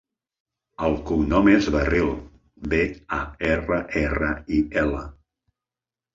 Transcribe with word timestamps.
El 0.85 0.95
cognom 1.09 1.49
és 1.51 1.67
Barril: 1.75 2.09
be, 2.73 2.81
a, 3.19 3.21
erra, 3.51 3.79
erra, 4.03 4.33
i, 4.59 4.65
ela. 4.87 5.05